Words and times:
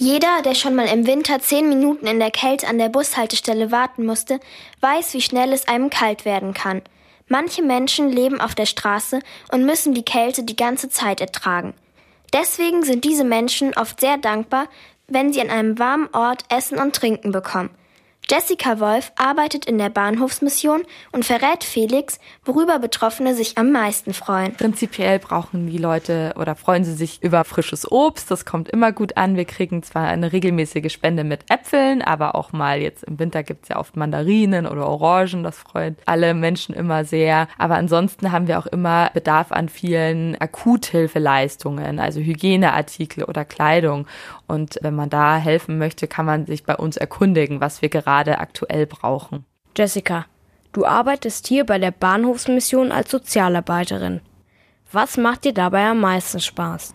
Jeder, 0.00 0.40
der 0.40 0.54
schon 0.54 0.74
mal 0.74 0.86
im 0.86 1.06
Winter 1.06 1.40
zehn 1.40 1.68
Minuten 1.68 2.06
in 2.06 2.20
der 2.20 2.30
Kälte 2.30 2.66
an 2.66 2.78
der 2.78 2.88
Bushaltestelle 2.88 3.70
warten 3.70 4.06
musste, 4.06 4.40
weiß, 4.80 5.12
wie 5.12 5.20
schnell 5.20 5.52
es 5.52 5.68
einem 5.68 5.90
kalt 5.90 6.24
werden 6.24 6.54
kann. 6.54 6.80
Manche 7.28 7.60
Menschen 7.60 8.08
leben 8.08 8.40
auf 8.40 8.54
der 8.54 8.64
Straße 8.64 9.20
und 9.52 9.66
müssen 9.66 9.92
die 9.92 10.02
Kälte 10.02 10.42
die 10.42 10.56
ganze 10.56 10.88
Zeit 10.88 11.20
ertragen. 11.20 11.74
Deswegen 12.32 12.82
sind 12.82 13.04
diese 13.04 13.24
Menschen 13.24 13.74
oft 13.74 14.00
sehr 14.00 14.16
dankbar, 14.16 14.68
wenn 15.06 15.34
sie 15.34 15.42
an 15.42 15.50
einem 15.50 15.78
warmen 15.78 16.08
Ort 16.14 16.44
Essen 16.48 16.78
und 16.78 16.96
Trinken 16.96 17.30
bekommen. 17.30 17.68
Jessica 18.30 18.78
Wolf 18.78 19.10
arbeitet 19.16 19.64
in 19.64 19.76
der 19.76 19.88
Bahnhofsmission 19.88 20.82
und 21.10 21.24
verrät 21.24 21.64
Felix, 21.64 22.20
worüber 22.44 22.78
Betroffene 22.78 23.34
sich 23.34 23.58
am 23.58 23.72
meisten 23.72 24.14
freuen. 24.14 24.54
Prinzipiell 24.54 25.18
brauchen 25.18 25.66
die 25.66 25.78
Leute 25.78 26.34
oder 26.38 26.54
freuen 26.54 26.84
sie 26.84 26.92
sich 26.92 27.20
über 27.24 27.42
frisches 27.42 27.90
Obst. 27.90 28.30
Das 28.30 28.44
kommt 28.44 28.68
immer 28.68 28.92
gut 28.92 29.16
an. 29.16 29.34
Wir 29.34 29.46
kriegen 29.46 29.82
zwar 29.82 30.06
eine 30.06 30.32
regelmäßige 30.32 30.92
Spende 30.92 31.24
mit 31.24 31.50
Äpfeln, 31.50 32.02
aber 32.02 32.36
auch 32.36 32.52
mal 32.52 32.80
jetzt 32.80 33.02
im 33.02 33.18
Winter 33.18 33.42
gibt 33.42 33.64
es 33.64 33.70
ja 33.70 33.78
oft 33.80 33.96
Mandarinen 33.96 34.68
oder 34.68 34.86
Orangen. 34.86 35.42
Das 35.42 35.58
freut 35.58 35.96
alle 36.06 36.32
Menschen 36.32 36.72
immer 36.72 37.04
sehr. 37.04 37.48
Aber 37.58 37.74
ansonsten 37.74 38.30
haben 38.30 38.46
wir 38.46 38.60
auch 38.60 38.66
immer 38.66 39.10
Bedarf 39.12 39.50
an 39.50 39.68
vielen 39.68 40.40
Akuthilfeleistungen, 40.40 41.98
also 41.98 42.20
Hygieneartikel 42.20 43.24
oder 43.24 43.44
Kleidung. 43.44 44.06
Und 44.46 44.78
wenn 44.82 44.94
man 44.94 45.10
da 45.10 45.36
helfen 45.36 45.78
möchte, 45.78 46.06
kann 46.06 46.26
man 46.26 46.46
sich 46.46 46.62
bei 46.62 46.76
uns 46.76 46.96
erkundigen, 46.96 47.60
was 47.60 47.82
wir 47.82 47.88
gerade 47.88 48.19
aktuell 48.28 48.86
brauchen. 48.86 49.44
Jessica, 49.76 50.26
du 50.72 50.84
arbeitest 50.84 51.46
hier 51.46 51.64
bei 51.64 51.78
der 51.78 51.90
Bahnhofsmission 51.90 52.92
als 52.92 53.10
Sozialarbeiterin. 53.10 54.20
Was 54.92 55.16
macht 55.16 55.44
dir 55.44 55.54
dabei 55.54 55.86
am 55.86 56.00
meisten 56.00 56.40
Spaß? 56.40 56.94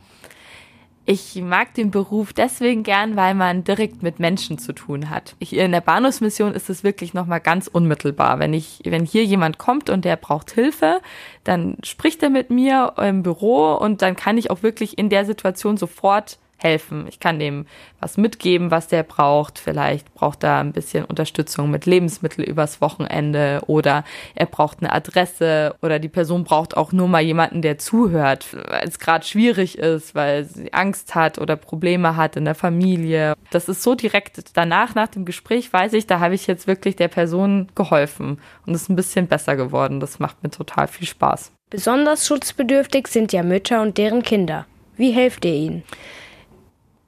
Ich 1.07 1.35
mag 1.35 1.75
den 1.75 1.91
Beruf 1.91 2.33
deswegen 2.33 2.81
gern, 2.81 3.15
weil 3.15 3.35
man 3.35 3.63
direkt 3.63 4.01
mit 4.01 4.19
Menschen 4.19 4.57
zu 4.57 4.73
tun 4.73 5.11
hat. 5.11 5.35
Ich, 5.37 5.55
in 5.55 5.71
der 5.71 5.81
Bahnhofsmission 5.81 6.53
ist 6.53 6.67
es 6.71 6.83
wirklich 6.83 7.13
nochmal 7.13 7.41
ganz 7.41 7.67
unmittelbar. 7.67 8.39
Wenn 8.39 8.55
ich, 8.55 8.81
wenn 8.85 9.05
hier 9.05 9.23
jemand 9.23 9.59
kommt 9.59 9.91
und 9.91 10.03
der 10.03 10.15
braucht 10.15 10.49
Hilfe, 10.49 11.01
dann 11.43 11.77
spricht 11.83 12.23
er 12.23 12.31
mit 12.31 12.49
mir 12.49 12.93
im 12.97 13.21
Büro 13.21 13.75
und 13.75 14.01
dann 14.01 14.15
kann 14.15 14.39
ich 14.39 14.49
auch 14.49 14.63
wirklich 14.63 14.97
in 14.97 15.09
der 15.09 15.25
Situation 15.25 15.77
sofort 15.77 16.39
helfen. 16.65 17.05
Ich 17.07 17.19
kann 17.19 17.37
dem 17.37 17.67
was 17.99 18.17
mitgeben, 18.17 18.71
was 18.71 18.87
der 18.87 19.03
braucht. 19.03 19.59
Vielleicht 19.59 20.13
braucht 20.15 20.43
er 20.43 20.57
ein 20.57 20.73
bisschen 20.73 21.05
Unterstützung 21.05 21.69
mit 21.69 21.85
Lebensmitteln 21.85 22.45
übers 22.45 22.81
Wochenende 22.81 23.61
oder 23.67 24.03
er 24.33 24.47
braucht 24.47 24.79
eine 24.79 24.91
Adresse 24.91 25.75
oder 25.83 25.99
die 25.99 26.09
Person 26.09 26.43
braucht 26.43 26.75
auch 26.75 26.91
nur 26.91 27.07
mal 27.07 27.21
jemanden, 27.21 27.61
der 27.61 27.77
zuhört, 27.77 28.47
weil 28.53 28.87
es 28.87 28.97
gerade 28.97 29.25
schwierig 29.25 29.77
ist, 29.77 30.15
weil 30.15 30.45
sie 30.45 30.73
Angst 30.73 31.13
hat 31.13 31.37
oder 31.37 31.55
Probleme 31.55 32.15
hat 32.15 32.35
in 32.35 32.45
der 32.45 32.55
Familie. 32.55 33.35
Das 33.51 33.69
ist 33.69 33.83
so 33.83 33.93
direkt 33.93 34.57
danach, 34.57 34.95
nach 34.95 35.07
dem 35.07 35.25
Gespräch, 35.25 35.71
weiß 35.71 35.93
ich, 35.93 36.07
da 36.07 36.19
habe 36.19 36.33
ich 36.33 36.47
jetzt 36.47 36.65
wirklich 36.65 36.95
der 36.95 37.09
Person 37.09 37.67
geholfen 37.75 38.39
und 38.65 38.73
es 38.73 38.83
ist 38.83 38.89
ein 38.89 38.95
bisschen 38.95 39.27
besser 39.27 39.55
geworden. 39.55 39.99
Das 39.99 40.19
macht 40.19 40.41
mir 40.41 40.49
total 40.49 40.87
viel 40.87 41.07
Spaß. 41.07 41.51
Besonders 41.69 42.25
schutzbedürftig 42.25 43.07
sind 43.07 43.33
ja 43.33 43.43
Mütter 43.43 43.81
und 43.81 43.97
deren 43.97 44.23
Kinder. 44.23 44.65
Wie 44.97 45.11
helft 45.11 45.45
ihr 45.45 45.53
ihnen? 45.53 45.83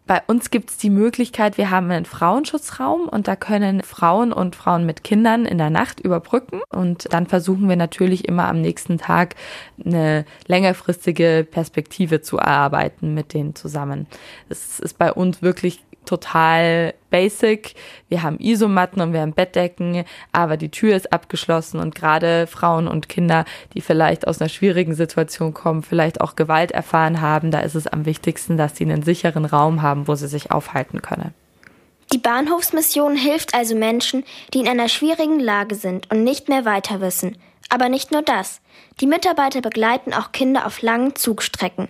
Bei 0.07 0.21
uns 0.25 0.49
gibt 0.51 0.69
es 0.69 0.77
die 0.77 0.89
Möglichkeit, 0.89 1.57
wir 1.57 1.69
haben 1.69 1.91
einen 1.91 2.05
Frauenschutzraum 2.05 3.09
und 3.09 3.27
da 3.27 3.35
können 3.35 3.83
Frauen 3.83 4.31
und 4.31 4.55
Frauen 4.55 4.85
mit 4.85 5.03
Kindern 5.03 5.45
in 5.45 5.57
der 5.57 5.69
Nacht 5.69 5.99
überbrücken. 5.99 6.61
Und 6.69 7.13
dann 7.13 7.27
versuchen 7.27 7.67
wir 7.67 7.75
natürlich 7.75 8.25
immer 8.25 8.47
am 8.47 8.61
nächsten 8.61 8.97
Tag 8.97 9.35
eine 9.85 10.23
längerfristige 10.47 11.45
Perspektive 11.49 12.21
zu 12.21 12.37
erarbeiten 12.37 13.13
mit 13.13 13.33
denen 13.33 13.53
zusammen. 13.53 14.07
Es 14.47 14.79
ist 14.79 14.97
bei 14.97 15.11
uns 15.11 15.41
wirklich 15.41 15.83
total 16.07 16.93
basic. 17.11 17.75
Wir 18.09 18.23
haben 18.23 18.39
Isomatten 18.39 19.01
und 19.01 19.13
wir 19.13 19.21
haben 19.21 19.33
Bettdecken, 19.33 20.03
aber 20.31 20.57
die 20.57 20.69
Tür 20.69 20.95
ist 20.95 21.13
abgeschlossen 21.13 21.79
und 21.79 21.93
gerade 21.93 22.47
Frauen 22.47 22.87
und 22.87 23.09
Kinder, 23.09 23.45
die 23.73 23.81
vielleicht 23.81 24.27
aus 24.27 24.41
einer 24.41 24.49
schwierigen 24.49 24.95
Situation 24.95 25.53
kommen, 25.53 25.83
vielleicht 25.83 26.21
auch 26.21 26.35
Gewalt 26.35 26.71
erfahren 26.71 27.21
haben, 27.21 27.51
da 27.51 27.59
ist 27.59 27.75
es 27.75 27.87
am 27.87 28.05
wichtigsten, 28.05 28.57
dass 28.57 28.75
sie 28.75 28.85
einen 28.85 29.03
sicheren 29.03 29.45
Raum 29.45 29.81
haben, 29.81 30.07
wo 30.07 30.15
sie 30.15 30.27
sich 30.27 30.51
aufhalten 30.51 31.01
können. 31.01 31.33
Die 32.13 32.17
Bahnhofsmission 32.19 33.17
hilft 33.17 33.53
also 33.53 33.75
Menschen, 33.75 34.23
die 34.53 34.59
in 34.59 34.67
einer 34.67 34.87
schwierigen 34.87 35.39
Lage 35.39 35.75
sind 35.75 36.09
und 36.09 36.23
nicht 36.23 36.47
mehr 36.47 36.63
weiter 36.63 37.01
wissen. 37.01 37.37
Aber 37.69 37.89
nicht 37.89 38.11
nur 38.11 38.21
das. 38.21 38.61
Die 39.01 39.07
Mitarbeiter 39.07 39.61
begleiten 39.61 40.13
auch 40.13 40.31
Kinder 40.31 40.65
auf 40.65 40.81
langen 40.81 41.15
Zugstrecken. 41.15 41.89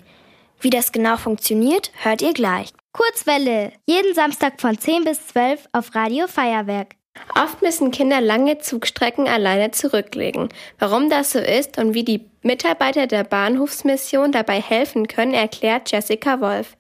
Wie 0.59 0.71
das 0.71 0.91
genau 0.91 1.17
funktioniert, 1.17 1.91
hört 2.01 2.23
ihr 2.23 2.33
gleich. 2.33 2.73
Kurzwelle. 2.97 3.73
Jeden 3.85 4.15
Samstag 4.15 4.59
von 4.59 4.75
10 4.75 5.03
bis 5.03 5.27
12 5.27 5.69
auf 5.71 5.93
Radio 5.93 6.25
Feuerwerk. 6.25 6.95
Oft 7.35 7.61
müssen 7.61 7.91
Kinder 7.91 8.21
lange 8.21 8.57
Zugstrecken 8.57 9.27
alleine 9.27 9.69
zurücklegen. 9.69 10.49
Warum 10.79 11.07
das 11.07 11.31
so 11.31 11.39
ist 11.39 11.77
und 11.77 11.93
wie 11.93 12.03
die 12.03 12.25
Mitarbeiter 12.41 13.05
der 13.05 13.23
Bahnhofsmission 13.23 14.31
dabei 14.31 14.59
helfen 14.59 15.07
können, 15.07 15.35
erklärt 15.35 15.91
Jessica 15.91 16.41
Wolf. 16.41 16.75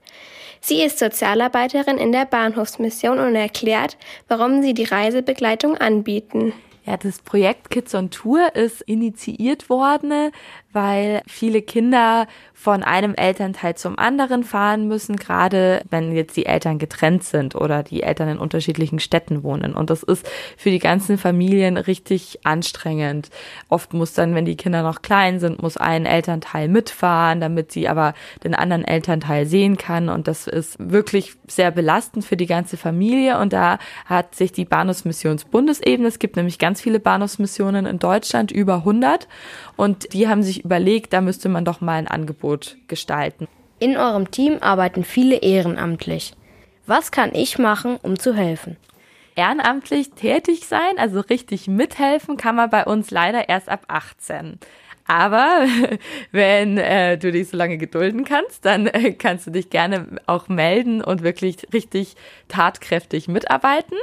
Sie 0.59 0.81
ist 0.81 0.97
Sozialarbeiterin 0.97 1.99
in 1.99 2.11
der 2.11 2.25
Bahnhofsmission 2.25 3.19
und 3.19 3.35
erklärt, 3.35 3.95
warum 4.27 4.63
sie 4.63 4.73
die 4.73 4.85
Reisebegleitung 4.85 5.77
anbieten. 5.77 6.51
Ja, 6.87 6.95
das 6.95 7.21
Projekt 7.21 7.69
Kids 7.69 7.93
on 7.93 8.09
Tour 8.11 8.55
ist 8.55 8.81
initiiert 8.81 9.69
worden, 9.69 10.31
weil 10.77 11.23
viele 11.25 11.63
Kinder 11.63 12.27
von 12.53 12.83
einem 12.83 13.15
Elternteil 13.15 13.75
zum 13.75 13.97
anderen 13.97 14.43
fahren 14.43 14.87
müssen, 14.87 15.15
gerade 15.15 15.81
wenn 15.89 16.11
jetzt 16.11 16.37
die 16.37 16.45
Eltern 16.45 16.77
getrennt 16.77 17.23
sind 17.23 17.55
oder 17.55 17.81
die 17.81 18.03
Eltern 18.03 18.29
in 18.29 18.37
unterschiedlichen 18.37 18.99
Städten 18.99 19.41
wohnen. 19.41 19.73
Und 19.73 19.89
das 19.89 20.03
ist 20.03 20.29
für 20.55 20.69
die 20.69 20.77
ganzen 20.77 21.17
Familien 21.17 21.77
richtig 21.77 22.39
anstrengend. 22.43 23.29
Oft 23.69 23.93
muss 23.93 24.13
dann, 24.13 24.35
wenn 24.35 24.45
die 24.45 24.55
Kinder 24.55 24.83
noch 24.83 25.01
klein 25.01 25.39
sind, 25.39 25.63
muss 25.63 25.77
ein 25.77 26.05
Elternteil 26.05 26.67
mitfahren, 26.67 27.41
damit 27.41 27.71
sie 27.71 27.87
aber 27.87 28.13
den 28.43 28.53
anderen 28.53 28.85
Elternteil 28.85 29.47
sehen 29.47 29.77
kann. 29.77 30.09
Und 30.09 30.27
das 30.27 30.45
ist 30.45 30.77
wirklich 30.79 31.33
sehr 31.47 31.71
belastend 31.71 32.23
für 32.23 32.37
die 32.37 32.47
ganze 32.47 32.77
Familie. 32.77 33.39
Und 33.39 33.51
da 33.53 33.79
hat 34.05 34.35
sich 34.35 34.51
die 34.51 34.65
Bahnhofsmissionsbundesebene, 34.65 36.07
es 36.07 36.19
gibt 36.19 36.35
nämlich 36.35 36.59
ganz 36.59 36.81
viele 36.81 36.99
Bahnhofsmissionen 36.99 37.87
in 37.87 37.97
Deutschland, 37.97 38.51
über 38.51 38.75
100. 38.77 39.27
Und 39.75 40.13
die 40.13 40.27
haben 40.27 40.43
sich 40.43 40.63
überlegt, 40.67 41.13
da 41.13 41.21
müsste 41.21 41.47
man 41.47 41.63
doch 41.63 41.79
mal 41.79 41.93
ein 41.93 42.07
Angebot 42.07 42.75
gestalten. 42.87 43.47
In 43.79 43.95
eurem 43.95 44.29
Team 44.31 44.57
arbeiten 44.59 45.03
viele 45.03 45.37
ehrenamtlich. 45.37 46.33
Was 46.85 47.11
kann 47.11 47.33
ich 47.33 47.57
machen, 47.57 47.97
um 48.01 48.19
zu 48.19 48.33
helfen? 48.33 48.75
Ehrenamtlich 49.35 50.11
tätig 50.11 50.65
sein, 50.67 50.97
also 50.97 51.21
richtig 51.21 51.67
mithelfen, 51.67 52.37
kann 52.37 52.55
man 52.55 52.69
bei 52.69 52.83
uns 52.85 53.11
leider 53.11 53.47
erst 53.47 53.69
ab 53.69 53.85
18. 53.87 54.59
Aber 55.07 55.65
wenn 56.31 56.77
äh, 56.77 57.17
du 57.17 57.31
dich 57.31 57.49
so 57.49 57.57
lange 57.57 57.77
gedulden 57.77 58.25
kannst, 58.25 58.65
dann 58.65 58.87
äh, 58.87 59.13
kannst 59.13 59.47
du 59.47 59.51
dich 59.51 59.69
gerne 59.69 60.07
auch 60.25 60.49
melden 60.49 61.01
und 61.01 61.23
wirklich 61.23 61.57
richtig 61.73 62.15
tatkräftig 62.49 63.27
mitarbeiten. 63.27 63.97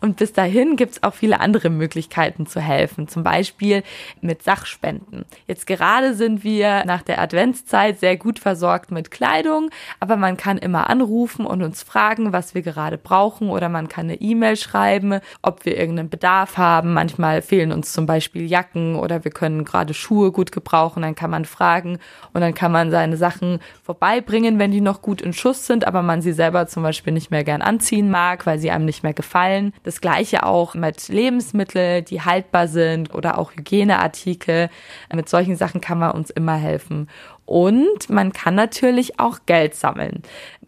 Und 0.00 0.16
bis 0.16 0.32
dahin 0.32 0.76
gibt's 0.76 1.02
auch 1.02 1.14
viele 1.14 1.40
andere 1.40 1.70
Möglichkeiten 1.70 2.46
zu 2.46 2.60
helfen, 2.60 3.08
zum 3.08 3.22
Beispiel 3.22 3.82
mit 4.20 4.42
Sachspenden. 4.42 5.24
Jetzt 5.46 5.66
gerade 5.66 6.14
sind 6.14 6.44
wir 6.44 6.84
nach 6.86 7.02
der 7.02 7.20
Adventszeit 7.20 8.00
sehr 8.00 8.16
gut 8.16 8.38
versorgt 8.38 8.90
mit 8.90 9.10
Kleidung, 9.10 9.70
aber 10.00 10.16
man 10.16 10.36
kann 10.36 10.58
immer 10.58 10.88
anrufen 10.88 11.46
und 11.46 11.62
uns 11.62 11.82
fragen, 11.82 12.32
was 12.32 12.54
wir 12.54 12.62
gerade 12.62 12.98
brauchen 12.98 13.50
oder 13.50 13.68
man 13.68 13.88
kann 13.88 14.06
eine 14.06 14.20
E-Mail 14.20 14.56
schreiben, 14.56 15.20
ob 15.42 15.64
wir 15.64 15.76
irgendeinen 15.76 16.08
Bedarf 16.08 16.56
haben. 16.56 16.94
Manchmal 16.94 17.42
fehlen 17.42 17.72
uns 17.72 17.92
zum 17.92 18.06
Beispiel 18.06 18.46
Jacken 18.46 18.96
oder 18.96 19.24
wir 19.24 19.30
können 19.30 19.64
gerade 19.64 19.94
Schuhe 19.94 20.32
gut 20.32 20.45
gut 20.46 20.52
gebrauchen, 20.52 21.02
dann 21.02 21.14
kann 21.14 21.30
man 21.30 21.44
fragen 21.44 21.98
und 22.32 22.40
dann 22.40 22.54
kann 22.54 22.72
man 22.72 22.90
seine 22.90 23.16
Sachen 23.16 23.58
vorbeibringen, 23.82 24.58
wenn 24.58 24.70
die 24.70 24.80
noch 24.80 25.02
gut 25.02 25.20
in 25.20 25.32
Schuss 25.32 25.66
sind, 25.66 25.86
aber 25.86 26.02
man 26.02 26.22
sie 26.22 26.32
selber 26.32 26.66
zum 26.66 26.82
Beispiel 26.82 27.12
nicht 27.12 27.30
mehr 27.30 27.44
gern 27.44 27.62
anziehen 27.62 28.10
mag, 28.10 28.46
weil 28.46 28.58
sie 28.58 28.70
einem 28.70 28.84
nicht 28.84 29.02
mehr 29.02 29.14
gefallen. 29.14 29.72
Das 29.82 30.00
gleiche 30.00 30.44
auch 30.44 30.74
mit 30.74 31.08
Lebensmitteln, 31.08 32.04
die 32.04 32.22
haltbar 32.22 32.68
sind 32.68 33.14
oder 33.14 33.38
auch 33.38 33.52
Hygieneartikel. 33.52 34.70
Mit 35.12 35.28
solchen 35.28 35.56
Sachen 35.56 35.80
kann 35.80 35.98
man 35.98 36.12
uns 36.12 36.30
immer 36.30 36.54
helfen. 36.54 37.08
Und 37.44 38.10
man 38.10 38.32
kann 38.32 38.54
natürlich 38.56 39.20
auch 39.20 39.38
Geld 39.46 39.74
sammeln. 39.74 40.22